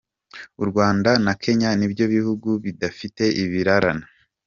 U 0.61 0.63
Rwanda 0.69 1.09
na 1.25 1.33
Kenya 1.43 1.69
nibyo 1.79 2.05
bihugu 2.13 2.49
bidafite 2.63 3.23
ibirarane. 3.43 4.05